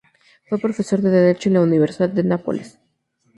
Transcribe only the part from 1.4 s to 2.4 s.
en la Universidad de